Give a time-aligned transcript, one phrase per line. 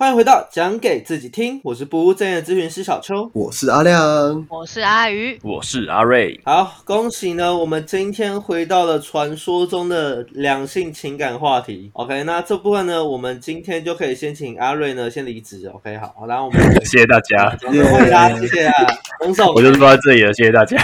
[0.00, 3.30] 欢迎回到讲给自己听，我是不务正业咨询师小邱。
[3.34, 4.46] 我是阿亮。
[4.48, 7.54] 我是阿鱼，我是阿瑞，好，恭喜呢！
[7.54, 11.90] 我们今天回到了传说中的两性情感话题。
[11.92, 15.68] OK，那这部分呢，我们今天就可以先请阿瑞呢先离职。
[15.68, 18.72] OK，好，好然后我们 谢谢大家，掌声欢迎他，谢谢啊，
[19.18, 19.52] 洪总。
[19.54, 20.78] 我就坐在这里了，谢谢大家。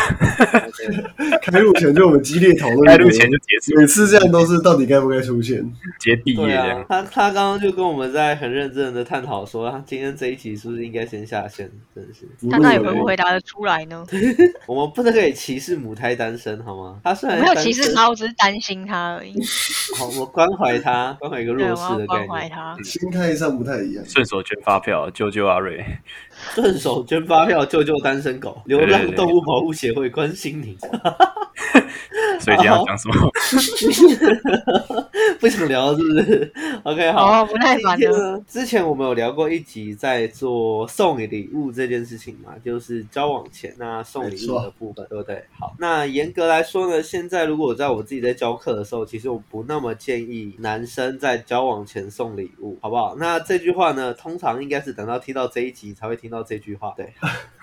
[1.41, 5.57] 开录前就我们激烈讨论，开录前就结束，每次这样都是到底该不该出现？
[5.99, 6.87] 直接毕业啊这样，。
[6.87, 11.71] 他他刚刚就跟我们在很认真的探讨说，他今天这一集是不是应该先下线？
[11.95, 14.05] 真是，但他也回不回答得出来呢？
[14.67, 17.01] 我们不能给歧视母胎单身好吗？
[17.05, 19.35] 他虽然我没有歧视他，我只是担心他而已。
[19.97, 22.27] 好，我关怀他，关怀一个，弱势的概念。
[22.27, 22.77] 关怀他。
[22.83, 24.05] 心态上不太一样。
[24.05, 25.85] 顺手捐发票，救救阿瑞。
[26.55, 30.77] 顺手捐发票救救单身狗，流浪动物保护协会关心你。
[32.39, 33.31] 所以今天要讲什么？
[35.41, 36.53] 不想聊是不是
[36.85, 37.43] ？OK，好。
[37.43, 38.41] 哦，不耐烦了。
[38.47, 45.43] 之前我们有聊过一集在做送礼物这件事情嘛，就是交往前那送礼物的部分，对不对？
[45.59, 53.17] 好，那严格来说呢，现在如果在我自己在教课的时候，其实我不那么建议男生在交往前送礼物，好不好？
[53.19, 57.15] 那这句话呢，通常应该是等到听到这一集才会听听到这句话，对。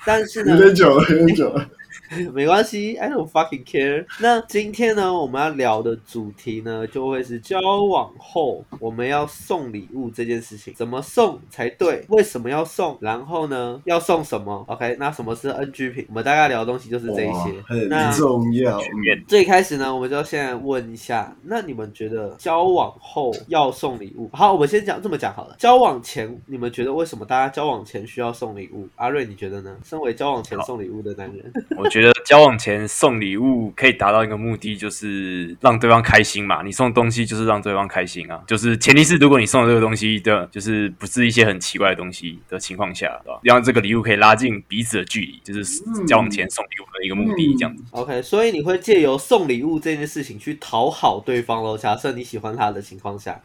[0.06, 1.70] 但是呢有，点久了，有点久了。
[2.32, 4.06] 没关系，I don't fucking care。
[4.20, 12.06] 那今天呢，我们要聊的主题呢，就会是交往后我们要送礼物这件事情，怎么送才对？
[12.09, 12.96] 为什么要送？
[13.02, 16.06] 然后呢，要送什么？OK，那什么是 NG 品？
[16.09, 17.59] 我们大概聊的东西就是这一些。
[17.66, 18.80] 很那重要。
[19.28, 24.30] 最开始呢，我们就现在问一下，那你们觉得交往后要送礼物？
[24.34, 25.56] 好，我们先讲这么讲好了。
[25.58, 28.88] 交往前，你们觉得为什么大家交往前需要送礼物？
[28.98, 29.76] 阿瑞，你觉得呢？
[29.94, 36.63] 身为交往前送礼物的男人， 我觉得交往前送礼物可以达到一个目的，就是让对方开心嘛。
[36.63, 43.40] 你送东西就是让对方开心啊，就是前提是如果你送的这个东西的，就是不是一些很奇怪的东西的情况下，对吧？
[43.44, 45.63] 让这个礼物可以拉近彼此的距离，就是
[46.07, 47.84] 交往前送礼物的一个目的，这样子。
[47.91, 51.78] OK，所以你会借由送礼物这件事情去讨好对方喽。
[51.78, 53.39] 假设你喜欢他的情况下，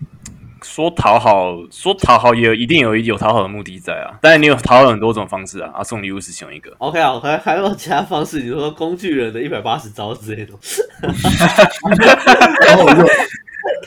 [0.63, 4.19] 说讨好，说讨好也有一定有有讨好的目的在啊。
[4.21, 6.73] 当然你有讨好很多种方式啊，啊，送礼物是其中一个。
[6.79, 10.53] OK 啊，还还有其他方式，你说工具人的一百八十招之类的，
[12.67, 13.03] 然后我就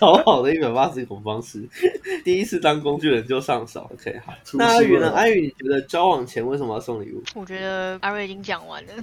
[0.01, 1.61] 讨好的一百八十种方式，
[2.25, 3.87] 第一次当工具人就上手。
[3.93, 4.33] OK，好。
[4.53, 5.11] 那阿宇呢？
[5.15, 7.21] 阿宇，你觉得交往前为什么要送礼物？
[7.35, 8.93] 我觉得阿瑞已经讲完了，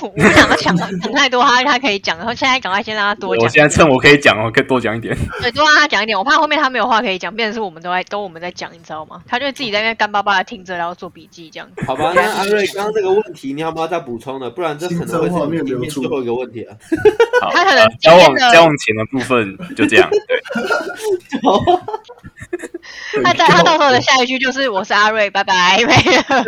[0.00, 3.44] 我不想要讲讲太多，他他可以讲，然后现在赶快先让他多讲。
[3.44, 5.12] 我现在趁我可以讲，哦可以多讲一点。
[5.42, 9.20] 对，多让他讲一点，我怕后面他没有话可以讲，变成是我们都在都我们在讲，你知道吗？
[9.26, 11.68] 他就会自己在那边干巴巴的听着，然后做笔记这样。
[11.84, 14.48] 好吧，那阿瑞刚刚这个问题，你要不要再补充呢？
[14.48, 16.76] 不然这可能会是你今天最后一个问题啊。
[17.40, 20.08] 好，他可能呃交往交往前的部分就这样。
[20.10, 20.18] 对，
[20.52, 20.60] 哈
[21.42, 22.00] 哈哈
[23.24, 26.22] 他在他到时候的下一句就是我是阿瑞，拜拜，没了。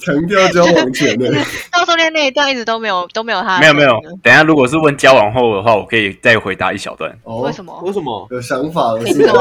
[0.00, 1.32] 强调交往前 的，
[1.72, 3.58] 到中间那一段一直都没有都没有他。
[3.58, 3.98] 没有没有。
[4.22, 7.10] 等下如果是问交往后的话，我可以再回答一小段。
[7.24, 7.78] 哦为什么？
[7.82, 8.26] 为什么？
[8.30, 9.32] 有想法了为什么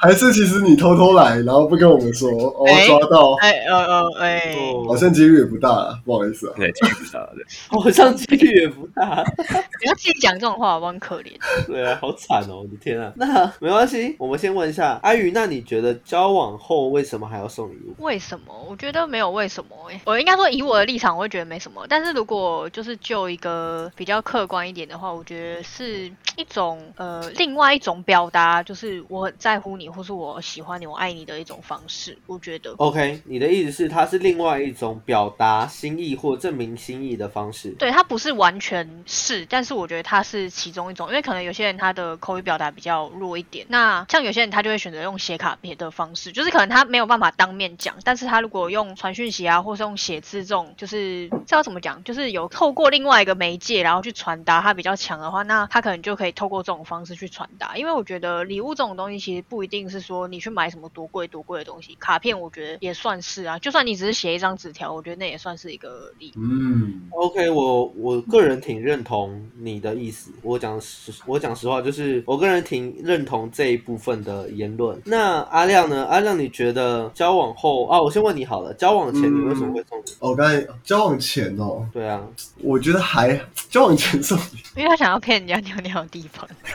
[0.00, 4.54] 还是其实你偷偷来，然后不跟我们说，哦，哎抓到，哎哦哦哎，
[4.86, 5.68] 好像几率也不大，
[6.04, 6.54] 不好意思啊。
[6.56, 7.44] 对，几率不知道对。
[7.68, 9.24] 好像几率也不大。
[9.24, 11.32] 不要自己讲这种话，我很可怜。
[11.66, 12.63] 对啊，好惨哦！
[12.64, 13.12] 我的天啊。
[13.16, 17.94] 那 没关系，我们先问一下阿宇，那你觉得交往后为什么还要送礼物？
[18.02, 18.54] 为什么？
[18.68, 21.84] 我觉得没有为什么诶、我应该说以我的立场，我会觉得没什么。
[21.88, 32.16] 但是如果就是就一个比较客观一点的话，我觉得是一种呃另外一种表达，就是我很在乎你，或是我喜欢你，我爱你的一种方式。
[32.26, 32.72] 我觉得。
[32.78, 37.70] OK，你的意思是它是另外一种表达心意或证明心意的方式。
[37.78, 57.76] 对，它不是完全是，但是我觉得它是其中一种，因为可能有些人他的口语表达比较弱一点，那像有些人他就会选择用写卡片的方式，就是可能他没有办法当面讲，但是他如果用传讯息啊，或是用写字这种，就是这要怎么讲，就是有透过另外一个媒介，然后去传达他比较强的话，那他可能就可以透过这种方式去传达。
[57.76, 66.40] 因为我觉得礼物这种东西其实不一定是说你去买什么多贵多贵的东西，卡片我觉得也算是啊，就算你只是写一张纸条，我觉得那也算是一个礼物。
[66.40, 70.32] 嗯，OK，我我个人挺认同你的意思。
[70.42, 75.00] 我讲实，我讲实话，就是我个人挺认同这一部分的言论。
[75.04, 76.04] 那阿亮呢？
[76.10, 80.02] 阿亮，你觉得交往往后啊，我先问你好了，交往前你为什么会送礼？
[80.20, 82.18] 哦，刚才交往前哦，对啊，
[82.62, 83.38] 我觉得还
[83.68, 84.42] 交往前送礼，
[84.76, 86.48] 因为他想要骗人家尿尿的地方。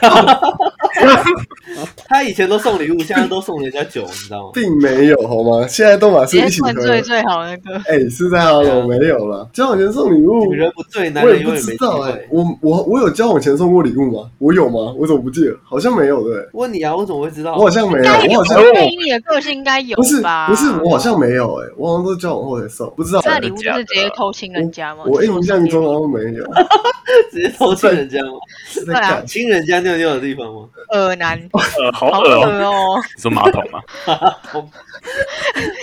[2.06, 4.50] 他以前都送礼物，现在都送人家酒，你知道吗？
[4.54, 5.66] 并没有好吗？
[5.66, 6.72] 现在都马是一起喝。
[6.72, 7.76] 灌醉最好那个。
[7.88, 9.48] 哎、是在哈喽，没有了。
[9.52, 12.28] 交往前送礼物女，人不醉，男我也不人永远没机知道哎、会。
[12.30, 14.30] 我我我有交往前送过礼物吗？
[14.38, 14.94] 我有吗？
[14.96, 15.49] 我怎么不记得？
[15.64, 16.48] 好像没有对？
[16.52, 17.54] 问你啊，我怎么会知道？
[17.56, 20.48] 我好像没有，我好像对以你的个性应该有不是吧？
[20.48, 23.20] 不是，我好像没有哎、我好像都是交往后才送，不知道。
[23.22, 25.04] 这礼物就是直接偷亲人家吗？
[25.06, 26.44] 我印象中啊，好像没有，
[27.30, 28.32] 直接偷亲人家吗？
[28.66, 30.68] 是在对啊亲人家尿尿的地方吗？
[30.92, 32.30] 恶男，呃，好好恶
[32.64, 33.80] 哦、说马桶吗？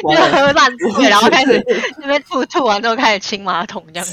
[0.01, 1.63] 就喝烂醉，然后开始
[1.99, 4.07] 那边吐吐完之后开始清马桶这样。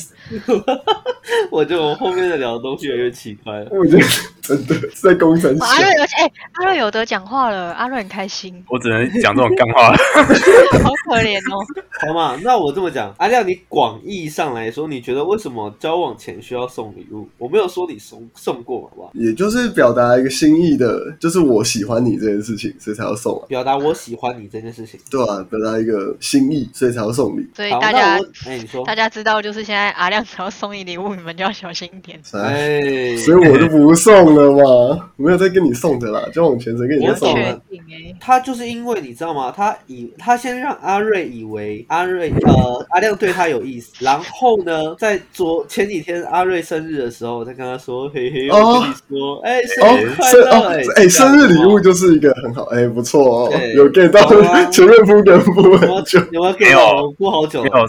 [1.50, 3.66] 我觉得我们后面的聊的东西越来越奇怪了。
[3.70, 4.04] 我觉得
[4.44, 9.91] 真的是在工程哇阿瑞有哎，阿瑞有得讲话了，阿瑞很开心，我只能讲这种干话。
[10.85, 11.64] 好可怜哦。
[12.06, 17.26] 好嘛，那我这么讲，阿亮，你广义上来说，你觉得为什么交往前需要送礼物？
[17.38, 19.11] 我没有说你送送过，好不好？
[19.14, 25.00] 也就是表达一个心意的，就是我喜欢你这件事情，所以才要送啊，表达我喜欢你这件事情。
[25.11, 27.49] 对啊，表达一个心意，所以才要送礼。
[27.52, 32.20] 好，所以大家哎，你说大，家知道，就是现在阿亮只要送你礼物，你们就要小心一点。
[32.32, 32.81] 哎，
[33.14, 37.60] 哎，所以我就不送了嘛，没有再跟你送的啦，交往前谁跟你我再送确啊？
[37.70, 39.52] 定哎，他就是因为你知道吗？
[39.54, 54.25] 他以他先让阿瑞以为阿瑞呃阿亮对他有意思，然后呢，在昨前几天阿瑞生日的时候，再跟他说，嘿嘿，我哦跟你说，哎、生哦日，快乐，哎、，哎，生日礼物就是一个很好，哎，不错哦，有 get 到
[54.70, 57.10] 前面铺梗铺有没有很久，有没有 get 到？
[57.19, 57.86] 播好久了，没有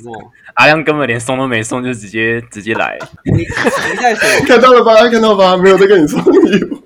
[0.56, 2.98] 阿亮根本连送都没送，就直接直接来。
[4.48, 5.08] 看到了吧？
[5.10, 5.58] 看到了吧？
[5.58, 6.84] 没有在跟你送礼物，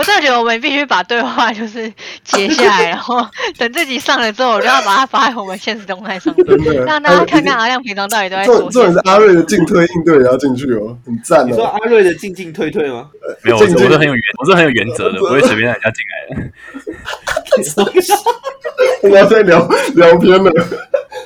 [0.00, 1.92] 我真的觉得我们必须把对话就是
[2.24, 3.20] 截下来，然后
[3.58, 8.92] 等这集上了之后，我就要把它发在我们现实动态上面，让大家看看阿亮平常到底都在做些什么。
[8.94, 11.78] 是阿瑞的进退应对也要进去哦，很赞你说哦。
[11.78, 13.10] 阿瑞的进进退退吗？
[13.42, 16.50] 没有，我是很有原，我是很有原则的， 不会随便让人家进来的。
[19.02, 20.50] 我们要再聊聊天了，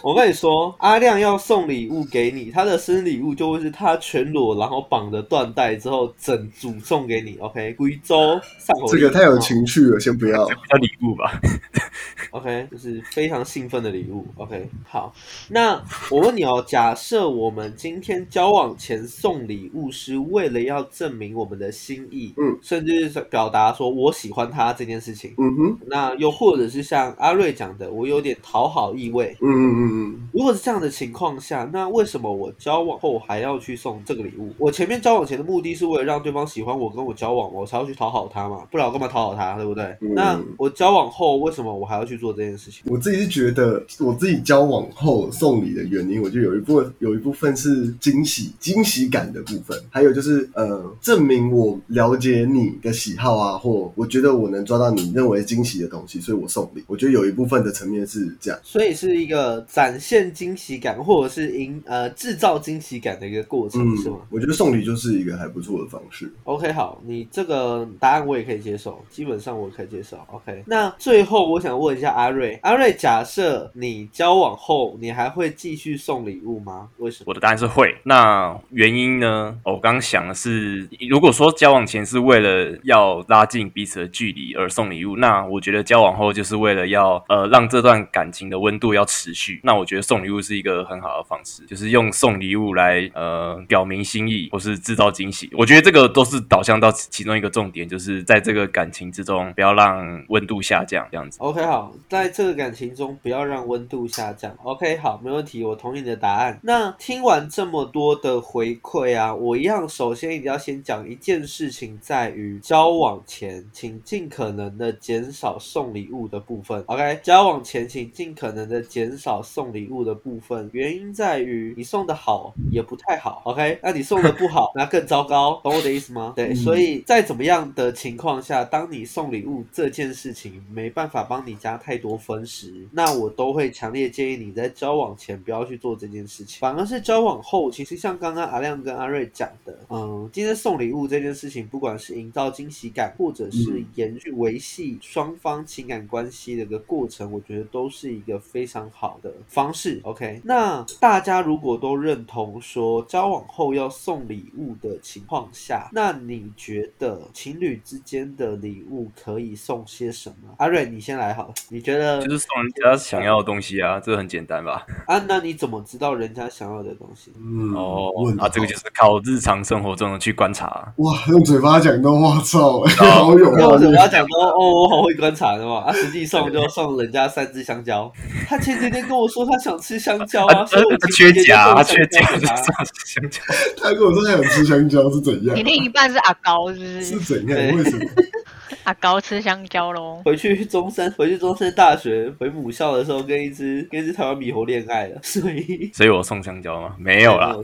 [0.03, 7.37] 我跟你说，阿亮要送礼物给你，他的生日礼物就会是他全裸，然后绑着缎带之后整组送给你。
[7.41, 8.41] OK，贵州
[8.89, 10.45] 这个太有情趣了，先不要。
[10.49, 11.41] 这不叫礼物吧？
[12.31, 14.27] OK，就是非常兴奋的礼物。
[14.37, 15.15] OK，好，
[15.51, 15.81] 那
[16.11, 29.37] 我问你哦，假设我们今天交往前送礼物是为了要证明我们的心意，嗯，甚至是表达说我喜欢他这件事情，嗯哼，那又或者是像阿瑞讲的，我有点讨好意味。
[29.41, 34.53] 嗯嗯嗯嗯，如果是这样的情况下，那为什么我交往后还要去送这个礼物？
[34.59, 39.85] 我前面交往前的目的是为了让对方喜欢我，跟我交往，我才要去讨好他嘛，不然我干嘛讨好他，对不对？
[40.01, 42.83] 嗯那我交往后为什么我还要去做这件事情？
[42.87, 56.85] 我自己是觉得，我自己交往后送礼的原因，我就有一部分有一部分是惊喜、惊喜感的部分，还有就是呃，证明我了解你的喜好啊，或我觉得我能抓到你认为惊喜的东西，所以我送礼。
[56.87, 58.61] 我觉得有一部分的层面是这样。
[58.63, 66.31] 所以是一个展现惊喜感，或者是营呃制造惊喜感的一个过程，嗯是吗？，我觉得送礼就是一个还不错的方式。
[66.45, 70.19] OK，好，你这个答案我我也可以接受，基本上我可以接受。
[70.27, 76.89] OK，那最后我想问一下阿瑞，阿瑞，假设你交往后，你还会继续送礼物吗？
[76.97, 77.27] 为什么？
[77.29, 77.95] 我的答案是会。
[78.03, 79.57] 那原因呢？
[79.63, 89.61] 我刚想的是，如果说交往前是为了要拉近彼此的距离而送礼物，那我觉得交往后就是为了要呃让这段感情的温度要持续。
[89.63, 95.49] 那我觉得送礼物是一个很好的方式，就是用送礼物来呃表明心意或是制造惊喜。
[95.53, 101.39] 我觉得这个都是导向到其中一个重点，就是在这个感情之中不要让温度下降，这样子。
[101.41, 104.55] OK，好，在这个感情中不要让温度下降。
[104.63, 106.59] OK，好，没问题，我同意你的答案。
[106.63, 116.83] 那听完这么多的回馈啊，我一样首先一定要先讲一件事情，在于交往前，请尽可能的减少送礼物的部分。
[116.87, 123.43] OK，交往前请尽可能的减少送礼物的部分，原因在于你送的好也不太好。
[123.45, 126.33] OK，那你送的不好，那更糟糕，懂我的意思吗？
[126.35, 150.01] 对，嗯所以再怎么样的情情况下，当你送礼物这件事情没办法帮你加太多分时，那我都会强烈建议你在交往前不要去做这件事情，反而是交往后，其实像刚刚阿亮跟阿瑞讲的，嗯，今天送礼物这件事情，不管是营造惊喜感，或者是延续维系双方情感关系的一个过程，我觉得都是一个非常好的方式。
[150.05, 160.55] OK，那大家如果都认同说交往后要送礼物的情况下，那你觉得情侣之间的礼物可以送些什么？
[160.59, 164.87] 阿瑞，你先来好了，你觉得就是送人家想要的东西啊，这个很简单吧？
[165.07, 167.33] 啊，那你怎么知道人家想要的东西？
[167.37, 170.93] 嗯，哦啊，这个就是靠日常生活中的去观察。
[170.97, 173.81] 哇，用嘴巴讲的，我操，好有因为我画面。
[173.81, 178.11] 嘴巴讲说哦，我好会观察的嘛，啊，实际送就送人家三只香蕉。
[178.47, 182.65] 他前几天跟我说他想吃香蕉啊，所以我他缺钾，他缺钾，就就是上
[183.07, 183.41] 香蕉。
[183.83, 185.63] 他跟我说他想吃香蕉是怎样你？
[185.63, 187.19] 另一半是阿高是不是是？
[187.21, 187.47] 怎样？
[187.47, 188.05] 对为什么？
[188.85, 190.21] 阿高吃香蕉喽。
[190.25, 196.95] 回去中山，回去中山大学，回母校的时候跟一只跟一只台湾猕猴恋爱了， 所以所以我送香蕉吗？
[196.99, 197.57] 没有啦。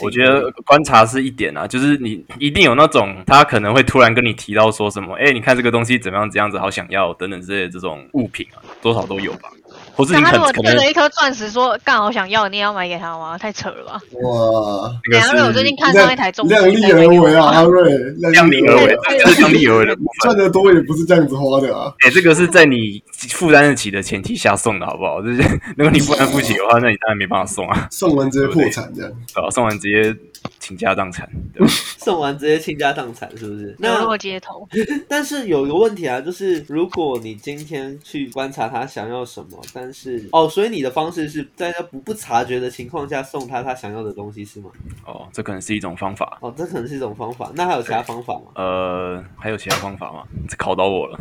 [0.00, 9.50] 我觉得观察是一点啊，就是你一定有那种他可能会突然跟你提到说什么，哎、你看这个东西怎么样，这样子好想要等等之类的这种物品啊，多少都有吧。
[9.94, 13.36] 或是他如果可可能对着一颗钻石说刚好想要，你也要买给他吗？
[13.38, 14.00] 太扯了吧！
[14.22, 17.92] 哇，那等一下，因为我最近看上一台重机，量力而为啊，阿瑞，
[18.32, 18.96] 量力而为，
[19.36, 20.10] 量力而为的部分。
[20.22, 21.92] 赚的多也不是这样子花的啊。
[22.06, 25.20] 哎、这个是在你负担得起的前提下送的好不好？
[25.22, 25.42] 就是
[25.76, 29.10] 如果你负担不起的话，那你当然没办法送啊，送完直接破产这样。
[29.34, 29.50] 对吧？
[29.50, 30.14] 送完直接
[30.58, 31.72] 倾家荡产，对吧？
[31.98, 33.66] 送完直接倾家荡产，是不是？
[33.78, 34.66] 流那落街头。
[35.08, 44.70] 但是有一个问题啊，就是如果你今天去观察他想要什么，但是哦，所以你的方式是在他不不察觉的情况下送他他想要的东西是吗？
[45.06, 46.38] 哦，这可能是一种方法。
[46.40, 47.50] 哦，这可能是一种方法。
[47.54, 50.24] 那还有其他方法吗呃，还有其他方法吗？
[50.48, 51.18] 这考到我了。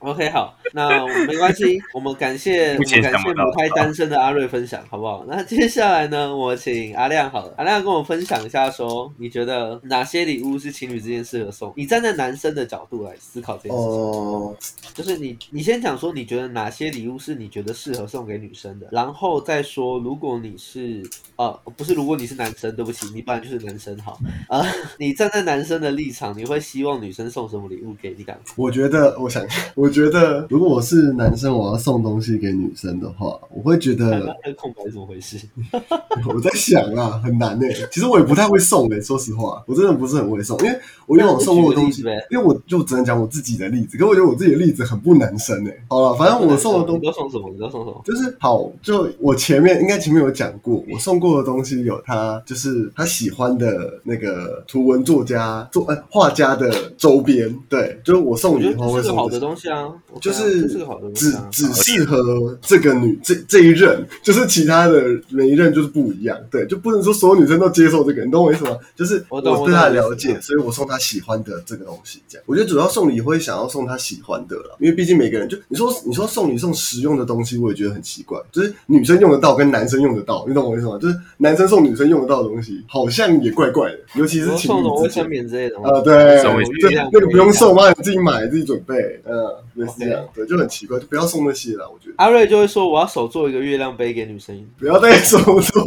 [0.00, 5.24] ？OK，好，那没关系，我们感谢我们感谢母胎单身的阿瑞分享，好不好？
[5.28, 11.72] 那接下来呢，我请阿亮好了，阿亮跟我分享一下说，你觉得哪些礼物是情侣之间适合送？
[11.76, 13.90] 你站在男生的角度来思考这件事情。
[13.92, 14.56] 哦，
[14.94, 21.02] 就是你，你先讲说你觉得哪些礼物是你觉得适合送给女生的，然后再说如果你是
[21.36, 24.64] 呃不是如果你是男生，对不起，你本来就是男生好啊、
[24.98, 28.24] 你站在男生的立场，你会希望女生送什么礼物给你？
[28.24, 29.42] 敢我觉得，我想，
[29.74, 35.38] 我觉得，如果我是男生，我要送东西给女生的话，我会觉得， 那个空白怎么回事？
[36.28, 37.66] 我在想啊，很难呢。
[37.90, 45.82] 其实我也不太会送诶，说实话，我真的不是很会送，因为我因为我送过的东西因为我就只能讲我自己的例子，可我觉得我自己的例子很不男生诶。
[45.88, 47.50] 好了，反正我送的东你要送什么？
[47.56, 48.00] 你要送什么？
[48.04, 59.40] 就是好，就我前面应该前面有讲过，我送过的东西有他就是他喜欢的那个图文作家作哎画家的周边，对，就是我送我觉礼以后会得这是个好的。
[59.40, 59.88] 东西啊，
[60.20, 61.32] 就是是个好的东只。
[61.50, 68.76] 只适合这个女这这一任，就是其他的每一任就是不一样，对，就不能说所有女生都接受这个，你懂我意思吗？
[68.94, 72.44] 就是我对她的我懂了解，所以我送她喜欢的这个东西，这样。
[72.46, 80.98] 我觉得主要送礼会想要送她喜欢的啦，因为毕竟每个人就你说你说送礼送实用的东西，我也觉得很奇怪，就是女生用得到跟男生用得到，你懂我意思吗？
[81.00, 85.48] 就是男生送女生用得到的东西，好像也怪怪的，尤其是情送什么卫生侣之间。
[85.48, 85.90] 棉之类的吗？
[85.90, 89.34] 啊，对，送卫这月亮那个不用送嘛，你自己买自己准备，嗯，
[89.74, 94.50] 也是这样对，就很奇怪，就不要送那些了，我觉得阿瑞就会说我要手做一个月亮杯给女生。
[94.78, 95.84] 不要再手做，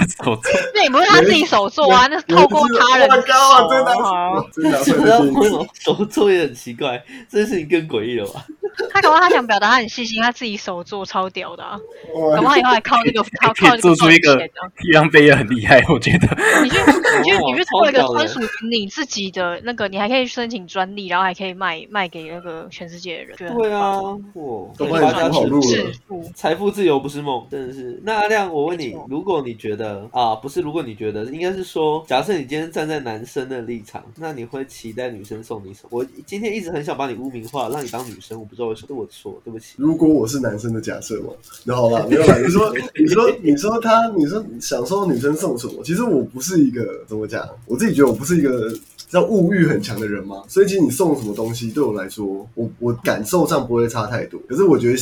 [0.26, 0.40] 我
[0.74, 4.30] 那也不是他自己手做啊，那是透过他人的手真的啊。
[4.52, 8.44] 真的不知道会被为什么手做也很奇怪，这件事情更诡异了吧？
[8.90, 11.78] 他搞不好他想表达他很细心，他自己手做超屌的啊，
[12.14, 14.40] 哇搞不好以后还靠这个 靠靠这个做出一个
[14.88, 16.28] 一样杯也很厉害，我觉得。
[16.62, 23.56] 你去你去你去做一个专属于你自己的那个，你还可以申请专利，然后还可以卖卖给那个全世界的人。
[23.56, 25.48] 对啊棒，哇，搞不好也发家致
[26.06, 26.30] 富。
[26.34, 28.00] 财富自由不是梦，真的是。
[28.04, 35.88] 那阿亮，我问你如果你觉得啊，不是，如果你觉得，应该是说，假设你今天站在男生的立场，那你会期待女生送你什么？
[35.90, 39.74] 我今天一直很想把你污名化，让你当女生，我不知道为什么，是我的错，对不起。
[39.76, 41.30] 如果我是男生的假设嘛，
[41.64, 42.38] 那好吧， 没有啦。
[42.38, 45.82] 你说，你说，你说他，你说想收女生送什么？
[45.84, 48.72] 其实我不是一个怎么讲，我自己觉得我不是一个
[49.08, 54.40] 叫物欲很强的人嘛，所以其实你送什么东西对我来说，我我感受上不会差太多。
[54.48, 54.96] 可是我觉得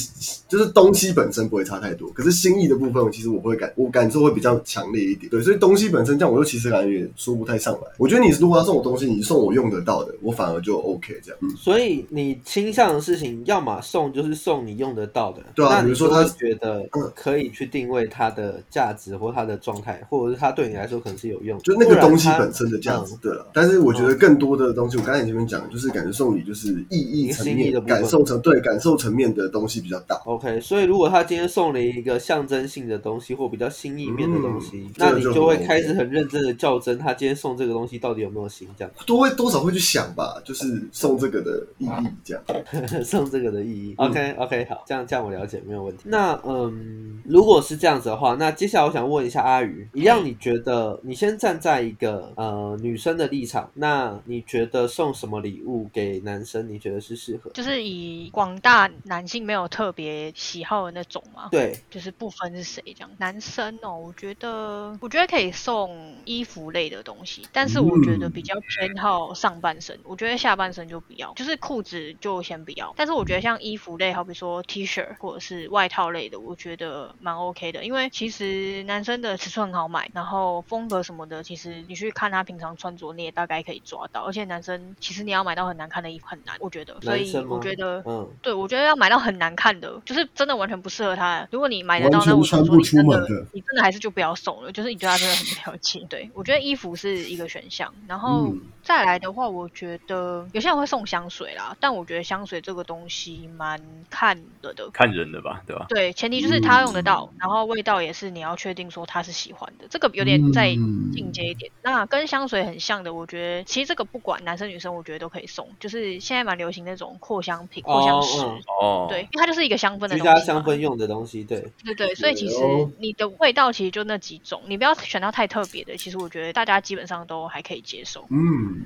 [0.48, 5.28] 就是东西本身不会差太多，可是心意的部分，其实我不会感，我感受会比较强烈一点。
[5.30, 7.80] 对，所以东西本身这样，我又其实感觉说不太上来。
[7.98, 11.38] 我觉得你如果要送我东西，你送我用得到的，我反而就 OK 这样。
[11.42, 23.46] 嗯，所以你倾向的事情，要么送就是送你用得到的，对啊比如说他觉得嗯可以去定位它的价值或它的状态，或者是它对你来说可能是有用的，就那个东西本身的价值，嗯对了。
[23.52, 30.16] 但是我觉得更多的东西，我刚才前面讲，就是感觉送礼就是意义层面感受层对感受层面的东西比较大。
[30.24, 42.44] OK，所以如果他今天送了一个象征性的东西或比较心意面的东西，嗯那你就会开始很认真的较真，他今天送这个东西到底有没有心，这样多会多少会去想吧，就是送这个的意义这样。
[43.04, 43.94] 送这个的意意义。
[43.96, 46.04] OK OK，好，这样这样我了解，没有问题。
[46.06, 57.50] 那嗯，如果是这样子的话，那接下来我想问一下阿宇，一样你觉得你先站在一个呃女生的立场，那你觉得送什么礼物给男生，你觉得是适合？
[57.54, 63.10] 就是以广大男性没有特别喜好的那种嘛，对，就是不分是谁这样。
[63.18, 72.92] 男生哦，我觉得我觉得可以送衣服类的东西，但是我觉得比较偏好上半身，我觉得下半身就不要，就是裤子就先不要。
[72.96, 84.22] 但是我觉得像衣服类，好比说 T 恤或者是外套类的，我觉得蛮 OK 的，因为其实男生的尺寸很好买，然后风格什么的，其实你去看他平常穿着，你也大概可以抓到。
[84.22, 91.46] 而且男生其实你要买到很难看的衣服很难，我觉得，所以我觉得，嗯，对我觉得要买到很难看的，就是真的完全不适合他。
[91.50, 96.06] 如果你买得到，那我穿不就说你真出门的你真的还是就不要送了，就是你对他真的很不了解。
[96.08, 103.78] 对我觉得衣服是一个选项，然后嗯再来的话，我觉得有些人会送香水啦，但我觉得香水这个东西蛮
[104.08, 104.88] 看的的。
[104.94, 105.84] 看人的吧，对吧？
[105.90, 111.70] 对，前提就是他用得嗯到，然后味道也是你要确定说他是喜欢的，这个有点再嗯进阶一点。
[111.82, 118.40] 那跟香水很像的，我觉得其实这个不管男生女生，我觉得都可以送，就是现在蛮流行那种扩香品、扩香石。
[118.40, 125.94] 嗯哦，对，因为它就是一个香氛的居东西香氛用的东西，对，对对，所以其实哦你的味道其实就那几种，你不要选到太特别的。
[125.98, 128.24] 其实我觉得大家基本上都还可以接受。
[128.30, 128.77] 嗯，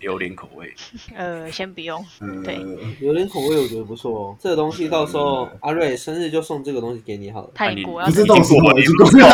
[0.00, 0.72] 榴莲口味，
[1.16, 2.04] 呃，先不用。
[2.20, 2.58] 呃，对
[3.00, 4.36] 榴莲口味我觉得不错哦。
[4.40, 7.48] 这个东西到时候阿瑞生日就送这个东西给你好了。
[7.48, 9.28] 你泰国要不是到时候过了已经过了，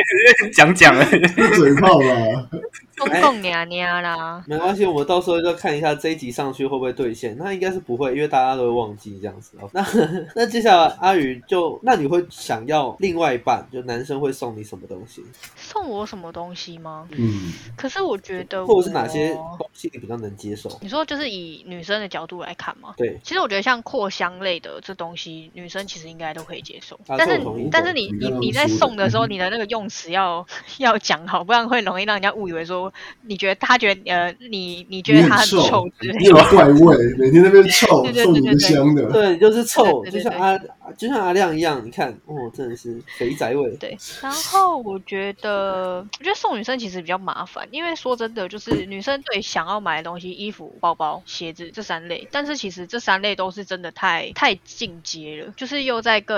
[0.54, 1.18] 讲讲了，是
[1.58, 2.48] 嘴炮啦。
[2.96, 4.42] 公公娘娘啦。
[4.46, 7.36] 没关系，我们到时候就看一下这一集上去会不会兑现。
[7.38, 9.68] 那应该是不会，因为大家都会忘记这样子哦。
[9.72, 9.86] 那
[10.34, 15.24] 那接下来阿宇就，那你会想要另外一半，就男生会送你什么东西，
[15.56, 17.06] 送我什么东西吗？
[17.12, 20.70] 嗯，可是我觉得，或者是哪些东西你比较能接受？
[20.80, 22.94] 你说就是以女生的角度来看吗？
[22.96, 26.96] 对，其实我觉得像扩香类的这东西，女生其实应该都可以接受。
[27.06, 30.46] 啊但是但是你你你在送的时候，你的那个用词要
[30.78, 32.85] 要讲好，不然会容易让人家误以为说
[33.26, 36.44] 你觉得他觉得呃你你觉得他很臭臭之类你有的。
[36.50, 39.04] 怪味，每天那边臭， 对对对送你香的。
[39.12, 40.58] 对，就是臭，就像阿
[40.92, 43.70] 就像阿亮一样，你看，哦，真的是肥宅味。
[43.80, 56.36] 对，然后我觉得，我觉得送女生其实比较麻烦，因为说真的，就是女生对想要买的东西，衣服、包包、鞋子这三类，但是其实这三类都是真的太太进阶了，就是又在更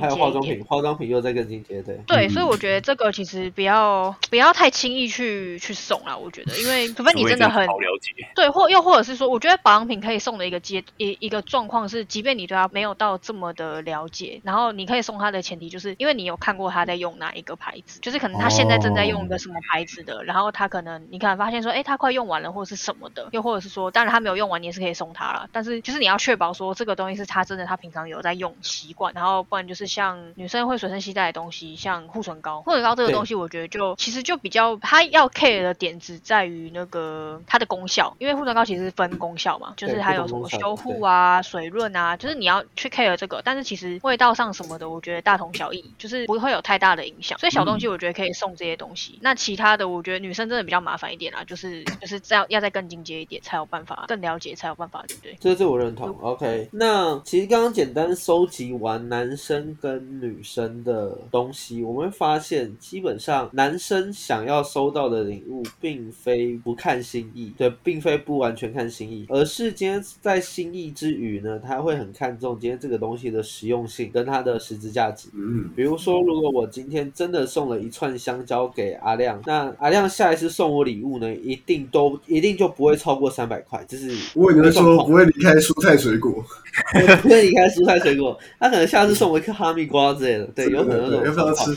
[0.00, 0.20] 还有阶。
[0.22, 1.98] 化妆品，化妆品又在更进阶，对。
[2.06, 49.18] 对，嗯所以我觉得这个其实不要不要太轻易去去送啦，我觉得，因为 除非你真的很好了解，对，或又或者是说，我觉得保养品可以送的一个阶一一个状况是，即便你对它没有到这么的了解，然后你可以送他的前提就是因为你有看过他在用哪一个牌子，就是可能他现在正在用一个什么牌子的，然后他可能你可能发现说，哎，他快用完了或者是什么的，又或者是说，当然他没有用完，你也是可以送他了，但是就是你要确保说这个东西是他真的他平常有在用习惯，然后不然就是像女生会随身携带的东西，像护唇膏，护唇膏这个东西我觉得就其实就比较他要 care 的点只在于那个它的功效，因为护唇膏其实是分功效嘛，就是对它有什么修护啊、水润啊，就是你要去 care 这个，但是其实味道上什么的，我觉得大同小异，就是不会有太大的影响，所以小东西我觉得可以送这些东西。
[49.22, 55.34] 那其他的我觉得女生真的比较麻烦一点啦，就是就是这样要再更进阶一点才有办法更了解才有办法，对不对？
[55.40, 56.14] 这这我认同。
[56.20, 75.28] OK，那其实刚刚简单收集完男生跟女生的东西，我们会发现，基本上男生想要收到的礼物，并非不看心意，对，并非不完全看心意，而是今天在心意之余呢，他会很看重今天这个东西的实用性跟它的实质价值。
[75.34, 86.44] 嗯，比如说，如果我今天真的送了一串香蕉给阿亮，那阿亮下一次送我礼物呢，一定都一定就不会超过三百块，就是我以为你会说不会离开蔬菜水果，
[87.22, 91.70] 不会离开蔬菜水果，他可能下次送我一颗哈密瓜之类的，对，有可能那种不要吃？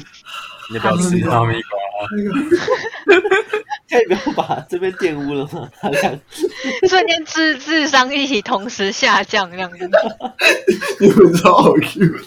[0.71, 1.79] 你要不要吃哈密瓜？
[3.89, 5.69] 可以不要把这边玷污了吗？
[5.79, 6.01] 他俩，
[6.89, 9.77] 瞬间智智商一起同时下降这样子，
[10.99, 12.19] 你们超好 Q 的。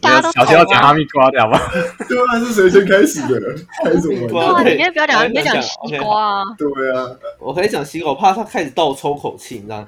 [0.00, 1.70] 大家都小心要讲哈密瓜的好不好？
[2.08, 3.54] 对啊，是谁先开始的？
[3.84, 4.70] 开什么对啊，玩笑？
[4.70, 6.42] 你可以不要讲，你可以讲讲西瓜啊。
[6.56, 7.06] 对啊，
[7.38, 9.86] 我可以讲西瓜，我怕他开始倒抽口气，你知道吗？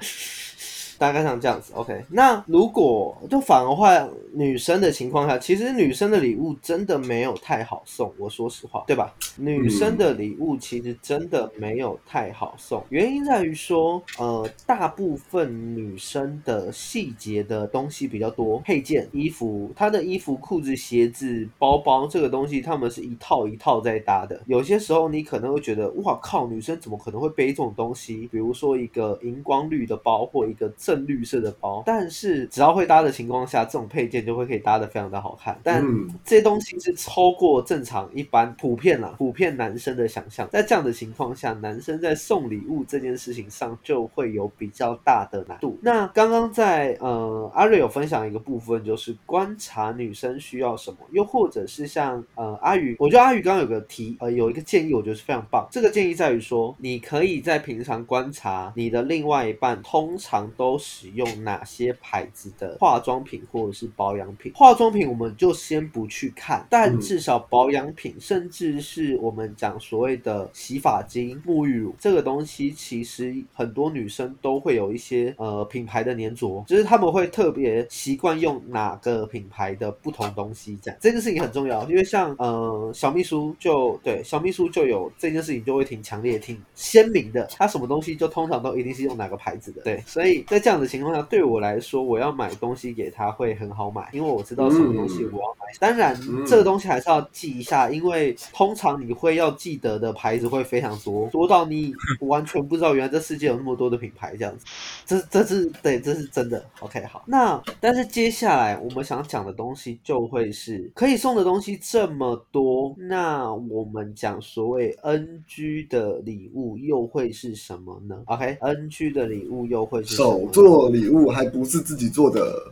[1.03, 2.01] 大概像这样子，OK。
[2.09, 9.13] 那如果就反而话，女生的情况下，其实女生的礼物真的没有太好送，我说实话，对吧？
[9.35, 24.39] 女生的礼物其实真的没有太好送，原因在于说，呃，大部分女生的细节的东西比较多，配件、衣服，她的衣服、裤子、鞋子、包包这个东西，他们是一套一套在搭的。
[24.45, 28.29] 有些时候你可能会觉得，哇靠，女生怎么可能会背这种东西？
[28.31, 35.59] 比如说一个荧光绿的包或一个正绿色的包，但是只要会搭的情况下，这种配件就会可以搭的非常的好看。
[35.63, 35.83] 但
[36.23, 40.47] 这些东西是超过正常一般普遍啦，普遍男生的想象。
[40.51, 45.77] 在这样的情况下，男生在送礼物这件事情上就会有比较大的难度。
[45.81, 55.67] 那刚刚在呃阿瑞有分享一个部分，就是观察女生需要什么，又或者是像呃阿宇，我觉得阿宇刚刚有个提呃有一个建议，我觉得是非常棒。
[55.71, 64.51] 这个建议在于说，你可以在平常观察你的另外一半通常都使用哪些牌子的化妆品或者是保养品。
[64.53, 80.77] 化妆品我们就先不去看，但至少保养品，甚至是我们讲所谓的洗发精、沐浴乳这个东西，其实很多女生都会有一些呃品牌的粘着，就是他们会特别习惯用哪个品牌的不同东西。
[80.81, 87.45] 这样这件事情很重要，因为像呃小秘书就对小秘书就有这件事情就会挺强烈、挺鲜明的。
[87.55, 89.81] 他什么东西就通常都一定是用哪个牌子的。
[89.83, 95.65] 对，所以在这样的情况下，对我来说，我要买东西给他会很好买，因为我知道什么东西我要买。
[95.77, 104.65] 当然，这个东西还是要记一下，因为通常你会要记得的牌子会非常多，多到你完全不知道原来这世界有那么多的品牌这样子。
[105.05, 106.63] 这这是对，这是真的。
[106.79, 107.23] OK，好。
[107.25, 122.63] 那但是接下来我们想讲的东西就会是可以送的东西这么多，那我们讲所谓 NG 的礼物又会是什么呢？OK，NG 的礼物又会是手做礼物，还不是自己做的。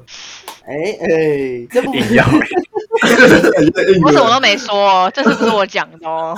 [0.63, 2.25] 哎哎，这不一样
[4.03, 6.37] 我什么都没说，这是不是我讲的哦？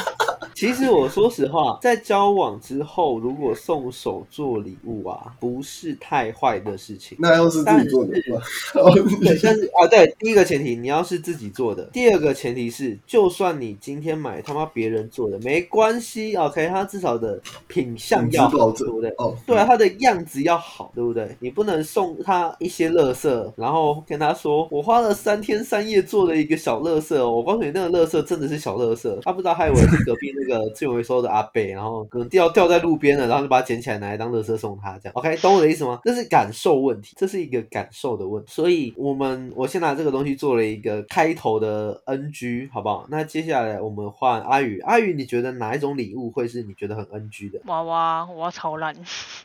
[0.56, 7.18] 其实我说实话，在交往之后，如果送手做礼物啊，不是太坏的事情。
[7.20, 19.10] 那要是自己做的话， 对，但是啊，对，第一个前提你要是自己做的，第二个前提是，就算你今天买他妈别人做的，没关系，OK，他至少的品相要好，对不对？
[19.18, 21.36] 哦，对啊，他的样子要好，对不对？
[21.40, 36.00] 你不能送他一些垃圾，然后跟他说，我花了三天三夜做了一个小垃圾哦，我告诉你，那个垃圾真的是小垃圾，他不知道，还以为是隔壁那个资源回收的阿贝，然后可能掉掉在路边了，然后就把它捡起来拿来当垃圾送他，这样，OK，懂我的意思吗？
[36.04, 43.06] 这是感受问题，这是一个感受的问题，所以我们我先拿这个东西做了一个开头的 NG，好不好？
[43.10, 47.60] 那接下来我们换阿宇，阿宇，你觉得哪一种礼物会是你觉得很 NG 的？
[47.66, 48.96] 娃娃，娃娃超烂。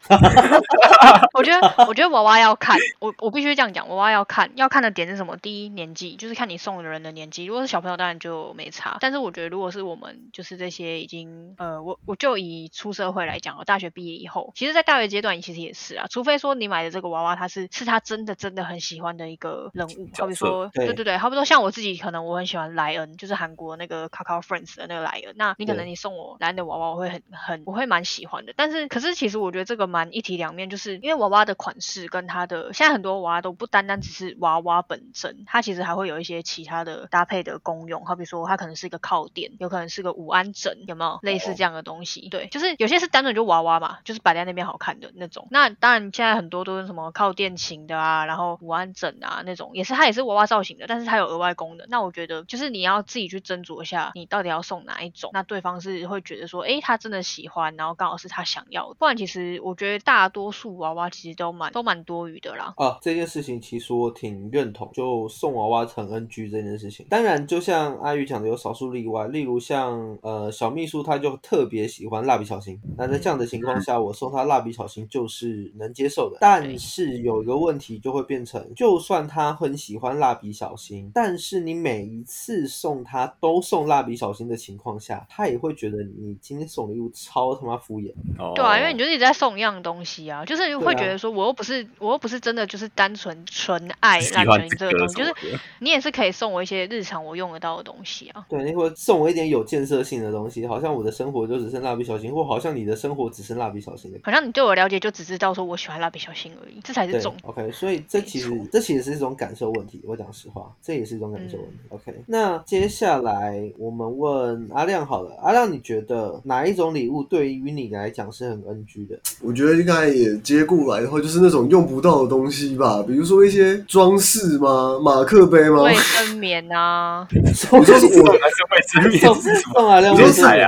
[1.35, 5.37] 我觉得，我觉得娃娃要看，我我必须这样讲，娃娃要看，要看的点是什么？
[5.37, 7.45] 第一，年纪，就是看你送的人的年纪。
[7.45, 8.97] 如果是小朋友，当然就没差。
[9.01, 16.07] 但是我觉得，如果是我们，就是这些已经，呃，我我就以出社会来讲，我大学毕业以后，其实，在大学阶段其实也是啊。
[16.09, 25.35] 除非说你买的这个娃娃，它是是他真的真的很喜欢的一个人物，好比说，对对对，好比说像我自己，可能我很喜欢莱恩，就是韩国那个 Kakao Friends 的那个莱恩。
[25.37, 28.53] 那你可能你送我莱恩的娃娃，我会很很我会蛮喜欢的。
[28.57, 42.29] 但是可是其实我觉得这个蛮一体两面，就是因为娃娃的款式跟它的现在很多娃娃都不单单只是娃娃本身，它其实还会有一些其他的搭配的功用，好比说它可能是一个靠垫，有可能是个午安枕，有没有类似这样的东西？
[42.29, 45.49] 对，就是有些是单纯就娃娃嘛，就是摆在那边好看的那种。
[45.51, 51.87] 那当然现在很多都是什么靠垫型的啊，然后午安枕啊那种，也是它也是娃娃造型的，但是它有额外功能。
[51.91, 58.97] 那我觉得就是你要自己去斟酌一下，你到底要送哪一种，那对方是会觉得说，哎，他真的喜欢，然后刚好是他想要的。
[58.99, 62.75] 不然其实我觉得大多数娃娃其实都蛮都蛮多余的啦。
[62.77, 67.07] 啊，这件事情其实我挺认同，就送娃娃成 NG 这件事情。
[67.09, 72.81] 当然，就像阿宇讲的，有少数例外，例如像呃小秘书，他就特别喜欢蜡笔小新。
[72.97, 76.39] 那在这样的情况下，我送他蜡笔小新就是能接受的。
[76.41, 88.13] 但是有一个问题就会变成，就算他很喜欢蜡笔小新，但是你每一次送他都送蜡笔小新的情况下，他也会觉得你今天送礼物超他妈敷衍。
[88.55, 95.35] 对啊，因为你就是一直在送一样东西啊，就是会觉得说，我又不是我又不是真的就是单纯纯爱蜡笔小新这个东西，就是
[95.81, 98.45] 你也是可以送我一些日常我用得到的东西啊。
[98.49, 100.58] 对，你会送我一点有建设性的东西。
[100.61, 104.19] 西，好像我的生活就只剩蜡笔小新，或好像你的生活只剩蜡笔小新的。
[104.23, 107.35] 好像你对我了解就只知道说我喜欢蜡笔小新而已，这才是对重。
[107.43, 110.01] ，OK，所以这其实这其实是一种感受问题。
[110.05, 111.73] 我讲实话，这也是一种感受问题。
[111.85, 119.19] 嗯 OK，那接下来我们问阿亮好了，阿亮，你觉得哪一种礼物对于你来讲是很 NG 的？
[119.43, 124.99] 我觉得应该也接过来的话，就是那种用不到的东西吧，比如说一些装饰吗？
[125.03, 125.83] 马克杯吗？
[125.83, 129.75] 卫生棉啊，送 你说是我 还是会吃面送是什么？
[129.75, 130.15] 送阿亮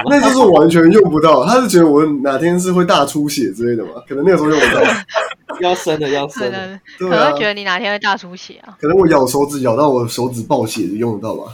[0.07, 1.45] 那就是完全用不到。
[1.45, 4.03] 他是觉得我哪天是会大出血之类的嘛？
[4.09, 4.83] 可能那个时候用不到。
[5.61, 6.67] 要生的要可生的。
[6.99, 8.75] 能可能会觉得你哪天会大出血啊。
[8.81, 11.53] 可能我咬手指咬到我手指爆血就用得到吧？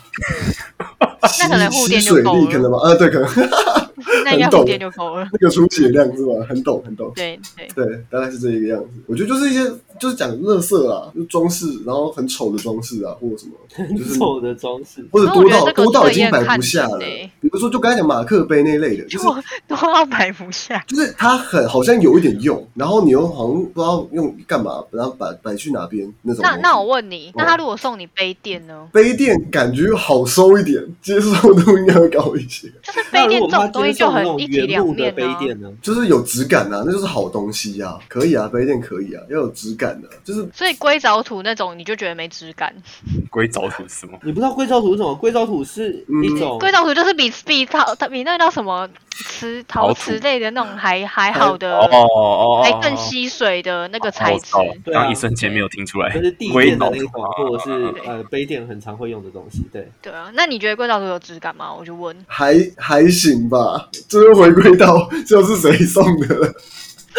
[1.40, 2.78] 那可能护吸水垫就够了力可能吧？
[2.86, 3.28] 啊，对，可能
[4.24, 5.26] 那应该懂护垫就够了。
[5.32, 6.32] 那个出血量是吧？
[6.48, 7.10] 很懂，很懂。
[7.16, 8.90] 对对，对，大概是这一个样子。
[9.06, 9.64] 我觉得就是一些
[9.98, 13.54] 就是讲乐色啊，就装饰，然后很丑的装饰啊，或者什么，
[13.96, 16.98] 就是丑的装饰，或者多到多到已经摆不下了。
[16.98, 20.84] 比如说，就刚才讲马克杯那类的，就就是多 到摆不下。
[20.86, 26.42] 就是它很好像有一点用，然后你又好像不知道用干嘛，然后摆摆去哪边那种。
[26.42, 28.88] 那那我问你，那哦他如果送你杯垫呢？
[28.92, 35.38] 杯垫感觉好收一点，接受度应该会高一些，就是杯垫这种东西就很一体原木的两面啊。
[35.38, 35.70] 杯垫呢？
[35.82, 42.74] 就是有质感啊，那就是好东西啊，可以啊，杯垫可以啊，要有质感的，就是所以硅藻土那种你就觉得没质感，
[43.30, 44.18] 硅藻土是什么？
[44.22, 45.14] 你不知道硅藻土是什么？
[45.14, 54.52] 硅藻土是一嗯种硅藻土就是比比陶比那个叫什么瓷陶瓷类的那种还还好的，哦哦哦，还更吸水的那个材质。
[54.92, 59.64] 刚一瞬间没有听出来就，是地垫的那种，或者是呃杯垫很常会用的东西。
[59.72, 61.72] 对，对啊，那你觉得硅藻土有质感吗？
[61.74, 62.16] 我就问。
[62.26, 63.88] 还还行吧。
[64.08, 66.54] 这又回归到就是谁送的了。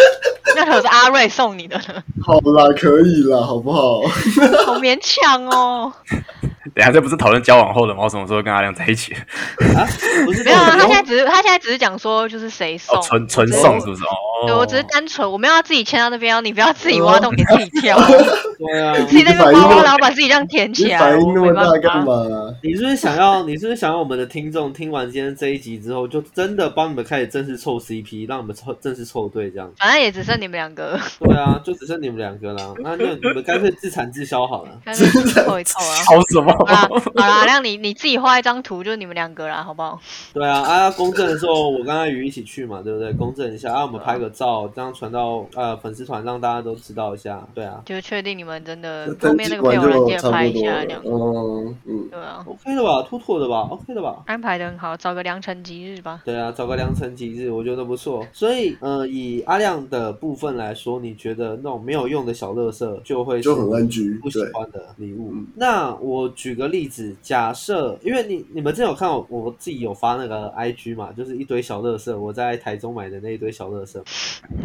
[0.55, 4.01] 那可是阿瑞送你的呢，好啦，可以啦，好不好？
[4.65, 5.91] 好勉强哦。
[6.75, 8.03] 等下这不是讨论交往后的吗？
[8.03, 9.11] 我什么时候跟阿亮在一起？
[9.13, 9.81] 啊，
[10.25, 14.03] 不 是没有啊，他现在只是他现在只是讲说就是谁送哦，，纯纯送是不是？
[14.03, 17.97] 哦，对我只是单纯，我没有要自己签到那边哦，你不要自己挖洞给自己跳，
[18.59, 18.93] 对啊。
[19.09, 21.71] 自己那边挖挖，然后把自己这样填起来，你反应那么大。
[21.79, 22.13] 干嘛？
[22.61, 23.41] 你是不是想要？
[23.43, 29.71] 你是不是想要我们的听众听完今天这一集之后，就真的帮你们开始正式凑 CP，让我们凑正式凑对这样？
[29.87, 32.73] 反正也只剩你们两个， 对啊，就只剩你们两个了。
[32.79, 34.71] 那就你们干脆自产自销好了。
[34.83, 35.95] 干脆自己凑一凑啊。
[36.05, 36.51] 好什么？
[36.51, 39.97] 好啦，好啦，阿亮你你自己画一张图，就是你们两个啦，好不好？
[40.33, 43.13] 对啊，啊，公证的时候我跟阿宇一起去嘛，对不对？
[43.13, 47.47] 公证一下，啊，我们拍个照，这样传到呃粉丝团，让大家都知道一下。
[47.55, 51.09] 对啊就确定你们真的后面那个配偶就软件拍一下两个。。
[51.09, 53.01] 嗯嗯，对啊，，OK 的吧？
[53.07, 54.17] 妥妥的吧？OK 的吧？
[54.25, 56.19] 安排的很好，找个良辰吉日吧。
[56.25, 58.27] 对啊，找个良辰吉日，我觉得不错。
[58.33, 65.47] 所以，呃，以阿亮的部分来说，你觉得那种没有用的小乐色就会就很是 NG 不喜欢的礼物嗯。
[65.55, 74.03] 那我举个例子，假设因为你你们之前有看我我自己有发那个 IG 嘛，就是一堆小乐色，我在台中买的那一堆小乐色。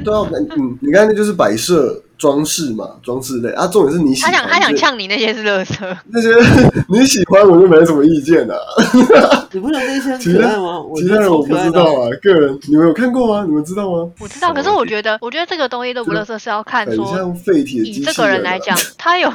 [0.05, 3.67] 对啊，嗯，你看那就是摆设装饰嘛，装饰类啊。
[3.67, 6.29] 重点是你喜欢，他想他想就呛你那些是垃圾，那些
[6.89, 8.57] 你喜欢，我就没什么意见啊。
[9.53, 10.81] 你不觉得那些很其他可爱吗？
[10.81, 11.55] 我其觉得他人我不。
[11.63, 13.45] 知道啊，个人你们有看过吗？
[13.47, 14.11] 你们知道吗？
[14.19, 14.53] 我知道。
[14.53, 19.31] 可是我觉得，我觉得这个东西都不乐色，是要看说像废铁以这机器人啊个人来讲， 他有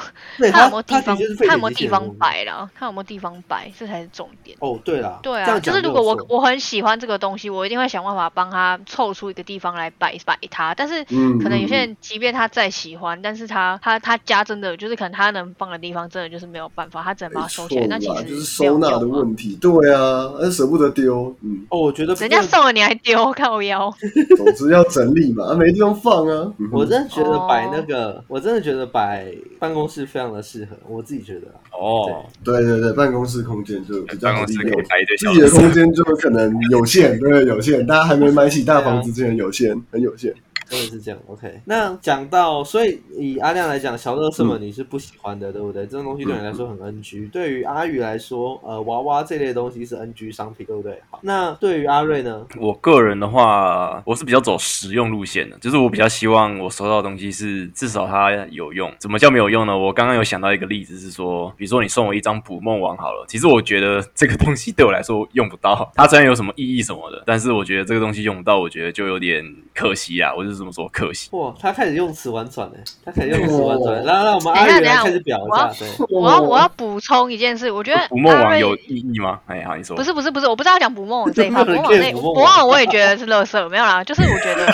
[0.52, 4.58] 他有没有地方他有没有地方摆了，他有没有地方摆，这才是重点。
[4.60, 10.74] 哦，对啦，对啊，就是如果我我很喜欢这个东西，我一定会想办法帮他凑出一个地方来摆摆它。
[10.76, 17.88] 但是嗯，可能有些嗯人，即便他再喜欢，但是他他他家真的就是可能他能放的地方真的就是没有办法，他只能把它收起来。
[17.88, 20.07] 那其实就是收纳没有用啊的问题，对啊，
[20.42, 23.94] 但舍不得丢，嗯，哦，我觉得人家送了你还丢，靠腰。
[24.38, 26.54] 总之要整理嘛，啊没地方放啊。
[26.60, 29.26] 嗯我真的觉得摆那哦个，我真的觉得摆
[29.60, 31.58] 办公室非常的适合，我自己觉得啊。
[31.80, 37.86] 哦，对对对，办公室空间就比较利用自己的空间就可能有限，对，有限。
[37.86, 40.34] 大家还没买起大房子之前有限，很有限。
[40.70, 41.62] 真的是这样，OK。
[41.66, 45.86] 那讲到，所以以阿亮来讲，小乐色嗯们你是不喜欢的，对不对？
[45.86, 47.30] 这种东西对你来说很 NG。
[47.32, 51.02] 对于阿宇来说，呃，娃娃这类东西是 NG 商品，对不对？
[51.10, 52.46] 好，那对于阿瑞呢？
[52.60, 58.94] 我个人的话，我是比较走实用路线的，就是我比较希望我收到的东西是至少它有用。
[59.00, 59.78] 怎么叫没有用呢？
[59.78, 70.34] 我刚刚有想到一个例子是说，比如说你送我一张捕梦网好了，其实我觉得这个东西对我来说用不到，它虽然有什么意义什么的，但是我觉得这个东西用不到，我觉得就有点可惜啊。
[70.36, 71.30] 我就是这么说，可惜。
[71.32, 75.88] 哇，他开始用词婉转了，他开始用词婉转，然后让我们等一下等一下阿瑞开始表一下，对。
[76.10, 79.40] 我要我要补充一件事，我觉得捕梦网有意义吗？
[79.48, 84.66] 哎，好，你说不是不是不是，我不知道讲捕梦网这一块， 捕梦网那捕梦我也觉得是垃圾，没有啦，就是我觉得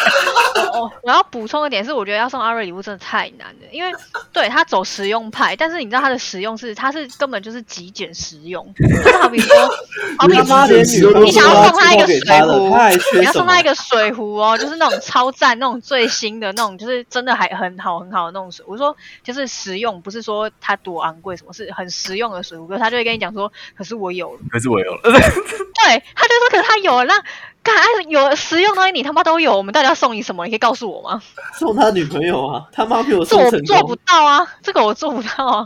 [0.79, 3.91] 我我要补充一点是，我觉得要送阿瑞礼物真的太难了，因为
[4.31, 9.55] 对他走实用派，但是你知道他的实用是他是根本就是极简实用，就是好比说，
[10.19, 10.67] 好比你说
[11.23, 12.77] 你想要送他一个水壶，
[13.17, 13.63] 你要送他一？
[13.63, 18.65] 个水壶哦，就是那种超赞、那种最新的那种，就是真的还很好很好的那种水。
[18.67, 22.67] 我说就是实用，不是说它多昂贵什么，是很实用的水壶。
[22.67, 27.23] 可是他就会跟你讲说，可是我有了，可是我有了， 对，他就说可是他有了，那
[27.63, 30.43] 干哎有实用东西你他妈都有，我们到底要送你什么？
[30.45, 31.21] 你可以告诉我吗？
[31.58, 33.95] 送他女朋友啊，他妈比我这送成我做不。
[34.06, 35.65] 到啊，这个我做不到啊，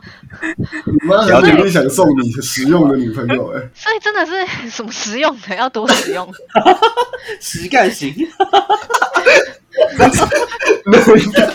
[0.86, 6.32] 你妈很努力想送你实用的女朋友、哎， 所以真的是什么实用的要多实用。
[7.42, 8.14] 实干型，
[10.86, 11.50] 能干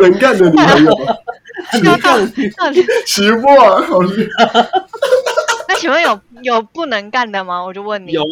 [0.00, 0.92] 能干的女朋友，
[1.84, 2.18] 要到
[2.56, 5.45] 到底媳妇啊，好厉害，那
[5.78, 7.62] 请问有 有不能干的吗？
[7.64, 8.12] 我就问你。
[8.12, 8.22] 有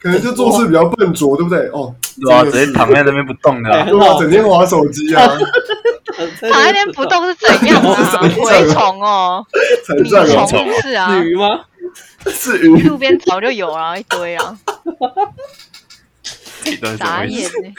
[0.00, 1.60] 可能就做事比较笨拙，对不对？
[1.72, 5.26] 哦，对啊，直接躺在那边不动的啊，哎对啊，整天玩手机 啊，
[6.42, 8.20] 躺在那边不动是怎样啊？
[8.28, 9.46] 蛔虫哦，
[10.02, 11.64] 米虫是啊，鱼吗？
[12.26, 14.54] 是鱼，路边早就有了一堆啊，
[16.64, 17.24] 这段是怎么傻？
[17.24, 17.72] 眼呢。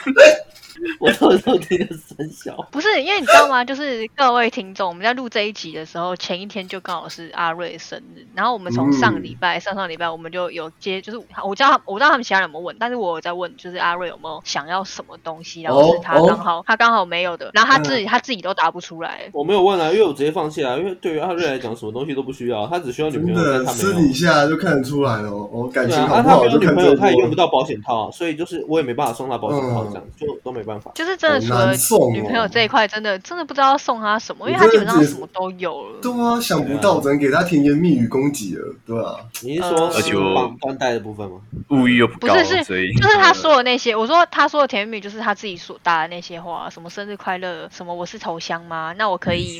[0.98, 3.64] 我到时候听的三小，不是因为你知道吗？
[3.64, 19.30] 就是各位听众，我们在录这一集的时候，前一天就刚好是阿瑞的生日，然后我们从上个礼拜、上上礼拜我们就有接，就是我知道他，我不知道他们其他人有没有问，但是我有在问，就是阿瑞有没有想要什么东西，然后是他哦刚好、他刚好没有的，然后他自己、他自己都答不出来。
[19.32, 23.84] 我没有问啊，因为我直接放弃啊，因为对于阿瑞来讲，什么东西都不需要，他只需要女朋友，但的他没有。
[23.86, 27.46] 私底下就看得出来了，我，感对啊，情好啊他没有不好就看女朋友，他也用不到。
[27.46, 30.90] 保险套啊，所以就是我也没办法送他保险套，嗯这样就都没办法。
[30.94, 31.72] 就是真的除了
[32.12, 35.98] 女朋友这一块，真的真的不知道送她什么，因为他基本上什么都有了。
[36.02, 39.16] 对啊，想不到，只能给他甜言蜜语攻击了，对啊？
[39.42, 41.36] 你是说呃是绑缎带的部分吗？
[41.70, 48.94] 物欲又不高，不是是就是他说的那些，我说他说的甜言蜜语就是他自己所打的那些话，什么生日快乐，什么我是头香吗？
[48.98, 49.58] 那我可以，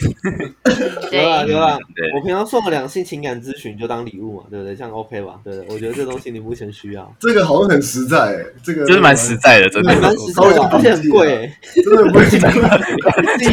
[1.10, 1.78] 对啊 对，啊，
[2.14, 4.74] 我平常送个两性情感咨询就当礼物嘛，对不对？
[4.74, 5.40] 这样 OK 吧？
[5.44, 12.24] 对，我觉得这东西你目前需要，这个好像很实在，哎，这个就是蛮实在的，真的蛮实在而且很贵欸，真的不会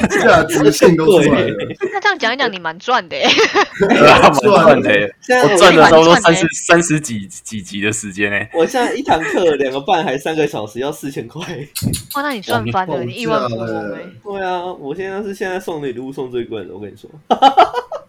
[0.08, 1.56] 价值性都出来了。
[1.92, 3.28] 那这样讲一讲，你蛮赚的耶。
[3.80, 5.16] 蛮赚的耶。
[5.22, 8.48] 现在我赚了差不多三十三十几几集的时间呢。
[8.54, 11.42] 我现在一堂课两个半还三个小时要四千块。
[12.16, 17.10] 哇，那你赚翻了，哇你亿万富你赚了翁哎，对啊，我现在是现在送的礼物送最贵的，我跟你说，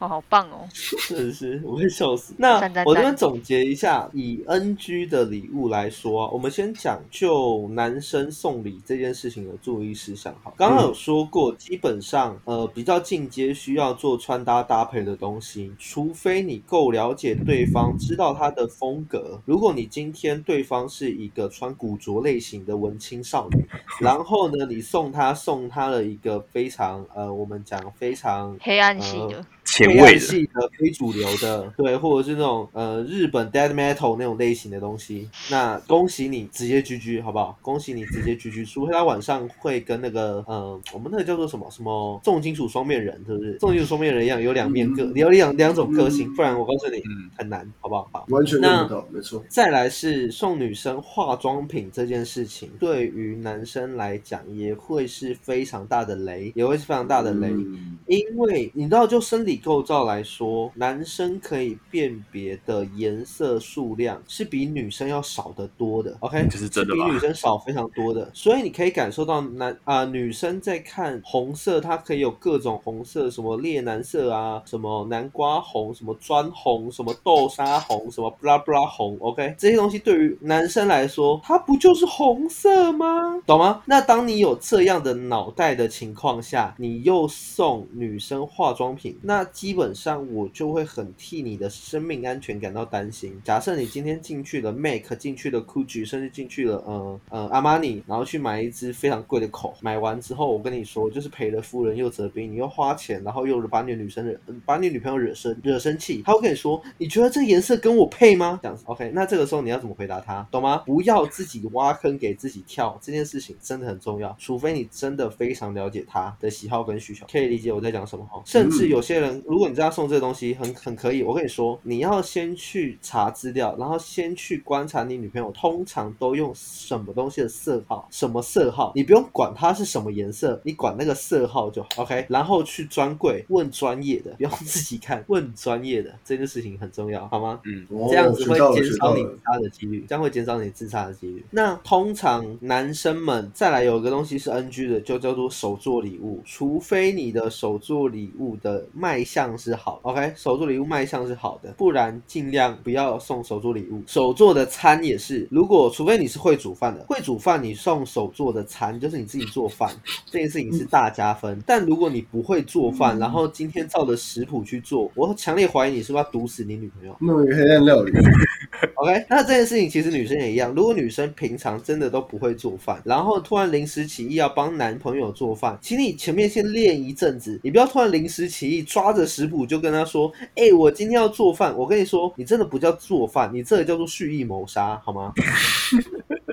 [0.04, 0.68] 哦，好棒哦。
[1.08, 2.34] 真 的是我会笑死。
[2.36, 10.34] 那我这边总结一下，以 NG 的礼物来说啊，我们先讲就男生送礼这件事情的注意事项。
[10.42, 19.40] 好，刚刚有说过，基本上呃比较进阶需要做穿搭搭配的东西，除非你够了解对方，知道他的风格。
[19.44, 23.64] 如果你今天对方是一个穿古着类型的文青少女，
[24.00, 37.58] 然后呢，你送他送他了一个非常呃，我们讲非常黑暗系的，前卫的，系的、非主流的，对，或者是那种呃日本 dead metal 那种类型的东西，那恭喜你直接 GG 好不好？
[37.62, 43.54] 恭喜你直接 GG，除非他晚上会跟那个呃我们那个叫做什么什么重金属双面人，是不是？
[43.58, 48.08] 重金属双面人一样有两面个，有两两种个性，不然我告诉你嗯很难，好不好？
[48.12, 48.26] 好。
[48.28, 49.42] 完全用不到，没错。
[49.48, 57.48] 再来是送女生化妆品这件事情，对于男生来讲也会是非常大的雷，也会是非常大的雷。
[57.48, 66.16] 嗯因为你知道，就生理构造来说，男生可以辨别的颜色数量是比女生要少得多的。
[66.20, 68.30] OK，这是真的吧比女生少非常多的。
[68.32, 79.16] 所以你可以感受到男啊、女生在看红色，它可以有各种红色，什么烈男色啊，什么南瓜红，什么砖红，什么豆沙红，什么布拉布拉红。
[79.20, 83.40] OK，这些东西对于男生来说，它不就是红色吗？
[83.46, 83.82] 懂吗？
[83.86, 93.40] 那当你有这样的脑袋的情况下，你又送女生化妆品，那基本上我就会很替你的生命安全感到担心。
[93.44, 108.58] 假设你今天进去了 Make，进去了 GUCCI，甚至进去了呃呃阿玛尼，然后去买一支非常贵的口，买完之后，我跟你说，就是赔了夫人又折兵，你又花钱，然后又把你女生惹，把你女朋友惹生惹生气，他会跟你说，你觉得这颜色跟我配吗？
[108.62, 110.78] 这样子，OK，那这个时候你要怎么回答他，懂吗？
[110.86, 118.42] 不要自己挖坑给自己跳，这件事情真的很重要，除非你真的非常了解他的喜好跟需求，可以理解我在讲什么哈。
[118.44, 132.26] 甚至有些人如果你知道送这个东西很很可以，我跟你说，你要先去查资料，然后先去观察你女朋友通常都用什么东西的色号，什么色号，你不用管它是什么颜色，你管那个色号就好，OK。
[132.28, 137.60] 然后去专柜问专业的，不用自己看，问专业的这件事情很重要，好吗？
[137.64, 141.44] 嗯，哦这样子会减少你自杀的几率，这样会减少你自杀的几率。
[141.50, 154.02] 那通常男生们再来有一个东西是 NG 的，就叫做手做礼物，除非你的手做礼物的卖相是好，OK，手做礼物卖相是好的，不然尽量不要送手做礼物。
[154.06, 159.90] 手做的餐也是，如果除非你是会煮饭的，会煮饭你送手做的餐，就是你自己做饭，
[160.30, 161.58] 这件事情是大加分。
[161.66, 167.16] 但如果你不会做饭，然后今天照着食谱去做，我强烈怀疑你是不是要毒死你女朋友。
[167.20, 168.12] 弄一个黑暗料理，
[168.96, 170.74] OK，那这件事情其实女生也一样。
[170.74, 185.32] 如果女生平常真的都不会做饭，然后突然临时起意要帮男朋友做饭，请你前面先练一阵子，你不要突然临时起意抓着食谱就跟他说：“哎、我今天要做饭。”我跟你说，你真的不叫做饭，你这个叫做蓄意谋杀，好吗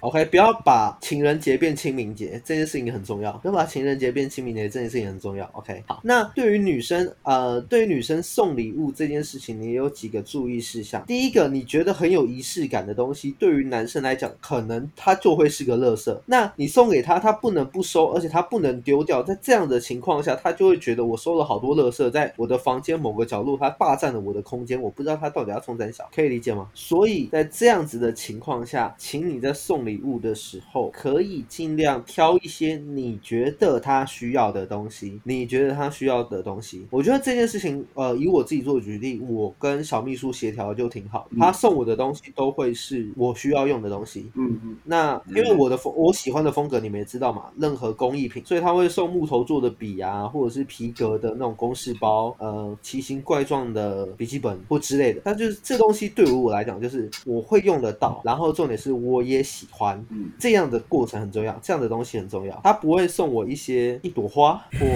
[0.00, 3.32] ？OK，不要把情人节变清明节，这件事情很重要。
[3.38, 5.48] 不要把情人节变清明节，这件事情很重要。
[5.52, 11.04] OK，好，那对于女生，呃，对于女生送礼物这件事情，你有几个注意事项。
[11.06, 16.16] 第一个，你觉得很有仪式感的东西，对于男生来讲，可能他就会是个垃圾。
[16.26, 19.22] 那你送给他，他不能不收，而且他不能丢掉。
[19.22, 26.68] 在这样的情况下，他就会觉得我收了好多垃圾，在我的房间某个角落，他霸占了我的空间，我不知道他到底要冲三小，可以理解吗？
[26.74, 36.86] 所以在这样子的情况下，请你在送礼物的时候，可以尽量挑一些你觉得他需要的东西，你觉得他需要的东西。
[36.90, 44.30] 我觉得这件事情，呃，以我自己做举例，我跟小秘书协调就挺好，他送我的东西都会是我需要用的东西。
[44.34, 55.20] 嗯嗯，那因为我的风，我喜欢的风格你们也知道嘛，任何工艺品，所以他会送木头做的笔啊，或者是皮革的那种公事包，呃，奇形怪状的笔记本或之类的。
[55.24, 59.79] 但就是这东西对于我来讲，就是我会用得到，然后重点是我也喜欢，
[60.10, 62.60] 嗯这样的过程很重要，这样的东西很重要。
[62.64, 64.86] 他不会送我一些一朵花或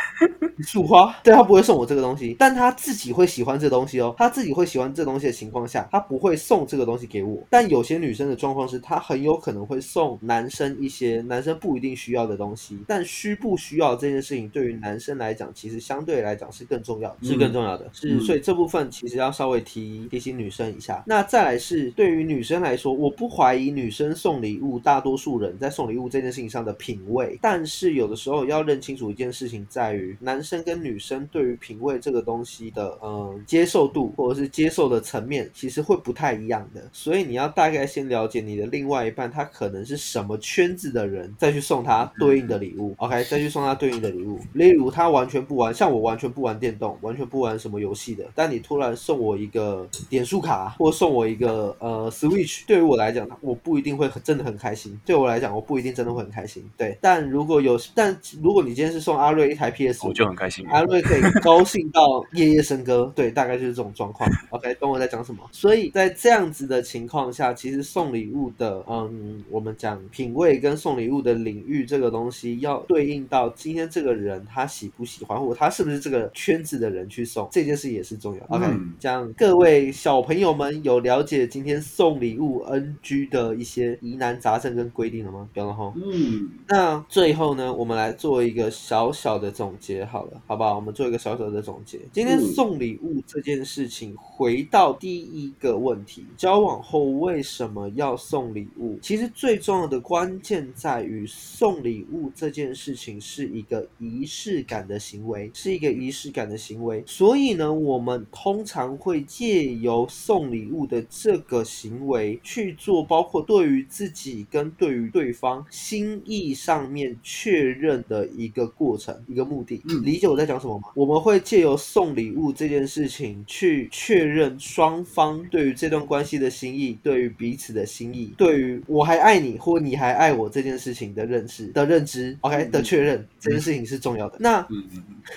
[0.58, 4.14] 一束花，对他不会送我这个东西，但他自己会喜欢这东西哦。
[4.16, 7.42] 他自己会喜欢这东西的情况下，他不会送这个东西给我。
[7.50, 17.86] 但有些女生的状况是，她很有可能会送男生一些男生不一定需要的东西，但需不需要这件事情，对于男生来讲，其实相对来讲是更重要的，是更重要的。
[17.92, 21.04] 是，嗯所以这部分其实要稍微提提醒女生一下。
[21.06, 36.82] 那再来是对于女生来说，我不怀疑女生送礼物，大多数人在送礼物这件事情上的品味，但是有的时候要认清楚一件事情，在于男生跟女生对于品味这个东西的嗯接受度或者是接受的层面，其实会不太一样的。
[36.92, 42.96] 所以你要大概先了解你的另外一半，他可能是什么圈子的人，再去送他对应的礼物。
[42.96, 44.40] OK，再去送他对应的礼物。
[44.54, 54.98] 例如他完全不玩，像我完全不玩电动，完全不玩什么游戏的，但你突然送我一个点数卡，或送我一个呃 Switch，对于我来讲，我不一定会真的很开心。
[55.04, 56.64] 对我来讲，我不一定真的会很开心。
[56.76, 60.66] 对，但如果有，但如果你今天是送阿瑞一台 PS，我就很开心。
[60.68, 62.02] 阿瑞可以高兴到
[62.32, 64.28] 夜夜笙歌，对，大概就是这种状况。
[64.50, 65.42] OK，懂我在讲什么？
[65.52, 78.44] 所以在这样子的情况下，其实送礼物的，嗯，我们讲品味跟送礼物的领域这个东西，要对应到今天这个人他喜不喜欢，或者他是不是这个圈子的人去送，这件事也是重要。
[78.48, 85.48] OK，、嗯这样各位小朋友们有了解今天送礼物 NG 的一些疑难杂症跟规定了吗？
[85.52, 85.92] 标了哈。
[85.96, 90.76] 嗯，那最后呢，我们来做一个小小的总结，好了，好不好？
[90.76, 92.00] 我们做一个小小的总结。
[92.12, 98.98] 今天嗯送礼物这件事情，回到第一个问题，交往后为什么要送礼物？
[99.02, 107.02] 其实最重要的关键在于，送礼物这件事情是一个仪式感的行为，是一个仪式感的行为。
[107.06, 119.80] 所以呢，我们通常会借由送礼物的这个行为去做，包括对于自己跟对于对方心意上面确认的一个过程，一个目的。
[119.88, 120.88] 嗯理解我在讲什么吗？
[120.94, 134.36] 我们会借由送礼物这件事情去确认双方对于这段关系的心意，对于彼此的心意，对于我还爱你或你还爱我这件事情的认识的认知，OK 的确认，这件事情是重要的。
[134.38, 134.66] 那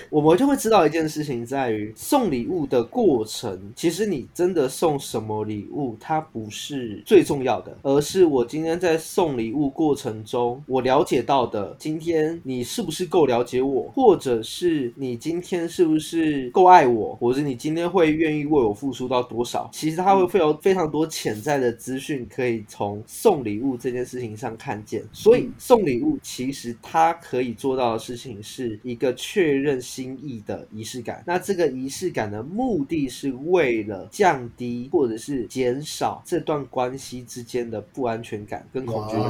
[0.10, 19.70] 我们就会知道一件事情，在于送礼物的过程，其实你真的送什么礼物，它不是最重要的，而是我今天在送礼物过程中，我了解到的，今天你是不是够了解我，或者是你今天是不是够爱我，或者你今天会愿意为我付出到多少？
[19.72, 25.04] 其实他会会有非常多潜在的资讯可以从送礼物这件事情上看见。
[25.14, 31.24] 所以送礼物其实它可以做到的事情是一个确认心意的仪式感。
[31.28, 39.30] 那这个仪式感的目的是为了降低或者是减少这段关系之间的不安全感跟恐惧感。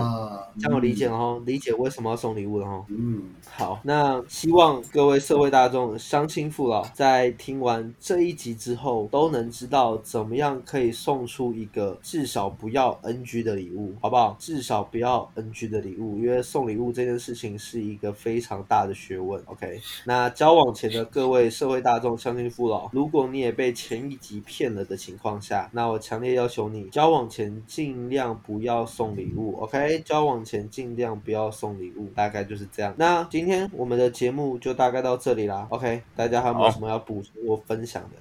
[0.59, 2.85] 这样我理解了哦，理解为什么要送礼物了哦。
[2.89, 14.35] 嗯，好，那希望各位社会大众、乡亲父老在听完这一集之后，都能知道怎么样可以送出一个至少不要 NG 的礼物，好不好？
[14.39, 19.41] 至少不要 NG 的礼物，因为送礼物这件事情是一个非常大的学问。
[19.45, 29.55] OK，那交往前的各位社会大众、乡亲父老，如果你也被前一集骗了的情况下，那我强烈要求你交往前尽量不要送礼物。
[29.61, 32.93] OK，交往前尽量不要送礼物，大概就是这样。
[32.97, 35.67] 那今天我们的节目就大概到这里啦。
[35.69, 38.17] OK，大家还有没有什么要补充或分享的？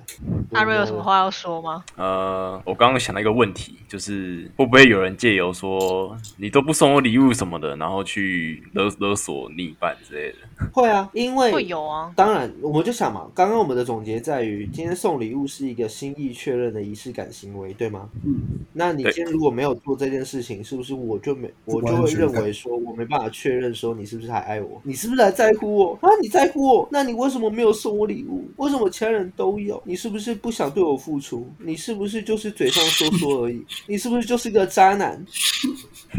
[0.52, 1.82] 阿瑞有什么话要说吗？
[1.96, 10.36] 呃，我刚刚想到一个问题，就是会不会有人借由说你都不送我礼物什么的，然后去勒勒索另一半之类的？
[10.72, 18.08] 会啊，因为会有啊，当然，我们就想嘛，刚刚我们的总结在于，今天送礼物是一个心意确认的仪式感行为，对吗？
[18.24, 18.40] 嗯。
[18.72, 26.08] 那你今天如果没有做这件事情，是不是我就没，我就会认为说我没办法确认说你是不是还爱我，你是不是还在乎我啊？
[26.22, 28.44] 你在乎我，那你为什么没有送我礼物？
[28.56, 29.82] 为什么其他人都有？
[29.84, 31.48] 你是不是不想对我付出？
[31.58, 33.64] 你是不是就是嘴上说说而已？
[33.86, 35.24] 你是不是就是个渣男？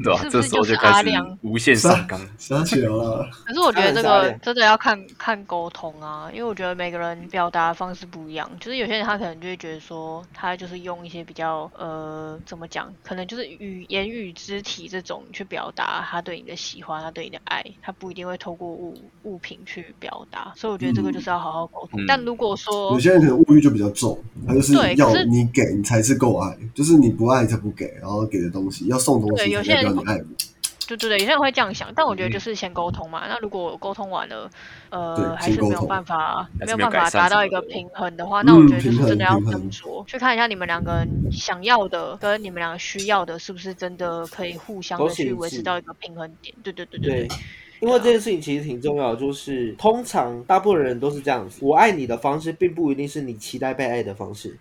[0.03, 2.19] 对吧、是不这是就是时候开始阿亮无限上纲。
[2.37, 22.01] 想起来了， 可是我觉得这个真的要看看沟通啊，因为我觉得每个人表达的方式不一样，就是有些人他可能就会觉得说，他就是用一些比较呃怎么讲，可能就是语言语、肢体这种去表达他对你的喜欢，他对你的爱，他不一定会透过物物品去表达，所以我觉得这个就是要好好沟通。
[22.01, 22.05] 嗯。
[22.07, 30.25] 但如果说有些人可能物欲就比较重，他就是要你给你才是够爱，就是你不爱才不给，然后给的东西要送东西对有些人表你爱我。
[30.87, 33.27] 对对对，有些人会这样想，但我觉得就是先沟通嘛。
[33.27, 34.49] 那如果沟通完了，
[34.89, 46.55] 呃，还是没有办法没有办法达到一个平衡的话，那我觉得就是真的要斟酌，去看一下你们两个人想要的跟你们两个需要的，是不是真的可以互相的去维持到一个平衡点。
[46.63, 47.27] 对对对对对，
[47.81, 54.57] 因为这件事情其实挺重要的，就是通常大部分人都是这样子，我爱你的方式并不一定是你期待被爱的方式。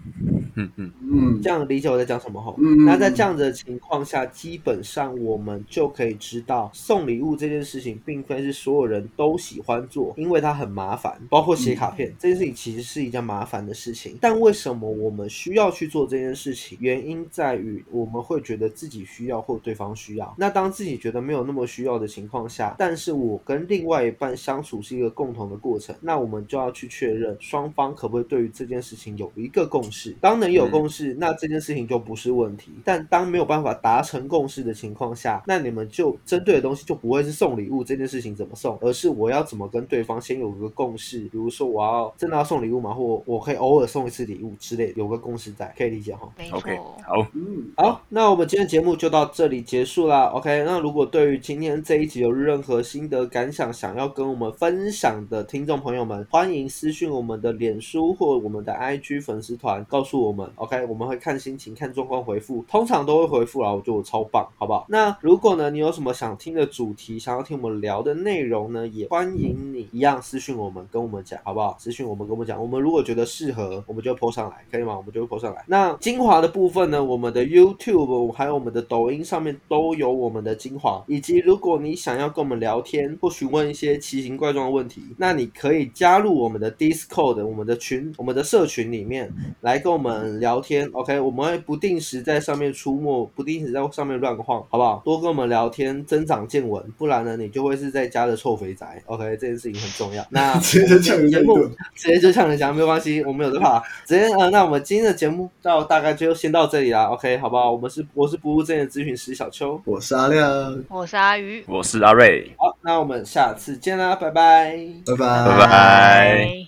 [0.58, 2.56] 嗯嗯，嗯这样理解我在讲什么吼？
[2.58, 14.16] 嗯那在这样子的情况下，基本上我们就可以知道，送礼物这件事情并非是所有人都喜欢做，因为它很麻烦，包括写卡片、这件事情其实是一件麻烦的事情。
[14.20, 16.76] 但为什么我们需要去做这件事情？
[16.80, 20.34] 原因在于我们会觉得自己需要或对方需要。
[20.36, 30.14] 那当自己觉得没有那么需要的情况下，但是我跟另外一半相处是一个共同的过程，那我们就要去确认双方可不可以对于这件事情有一个共识。
[30.20, 32.72] 当能有共识，那这件事情就不是问题。
[32.84, 41.20] 但当没有办法达成共识的情况下，那你们就针对的东西就不会是送礼物这件事情怎么送，而是我要怎么跟对方先有个共识。
[41.28, 46.28] 比如说我要真的要送礼物嘛，或我可以偶尔送一次礼物之类，有个共识在，可以理解哈。
[46.38, 46.96] 没 OK，错。
[47.06, 50.24] 好，嗯，好，那我们今天节目就到这里结束啦。
[50.26, 60.48] OK，那如果对于今天这一集有任何心得感想，想要跟我们分享的听众朋友们，欢迎私讯我们的脸书或我们的 IG 粉丝团，告诉我我们。
[60.56, 63.72] OK，我们会看心情、看状况回复，通常都会回复啦。
[63.72, 64.84] 我觉得我超棒，好不好？
[64.88, 71.76] 那如果呢，你有什么想听的主题，想要听我们聊的内容呢，也欢迎你一样私讯我们，跟我们讲，好不好？
[71.78, 74.94] 私讯我们跟我们讲，我们如果觉得适合，我们就 po 上来，可以吗？
[74.96, 75.64] 我们就会 po 上来。
[75.66, 90.88] 那精华的部分呢，我们的 YouTube 还有我们的抖音上面都有我们的精华，以及如果你想要跟我们聊天或询问一些奇形怪状的问题，那你可以加入我们的 Discord 我们的群、我们的社群里面来跟我们聊天。
[90.92, 95.02] OK，我们会不定时在上面出没，不定时在上面乱晃，好不好？
[95.04, 99.02] 多跟我们聊天，增长见闻，不然呢，你就会是在家的臭肥宅。
[99.06, 100.24] OK，这件事情很重要。
[100.30, 101.58] 那 直接就呛人家节目。
[101.94, 103.80] 直接就呛人家，没有关系，我们有的怕。
[104.04, 107.04] 直接呃，那我们今天的节目到大概就先到这里啦。
[107.06, 107.70] OK，好不好？
[107.70, 109.80] 我们是我是不务正业的咨询师小邱。
[109.84, 114.76] 我是阿亮，我是阿鱼，我是阿瑞，好，那我们下次见啦，拜拜。
[115.06, 116.66] 拜拜，拜拜。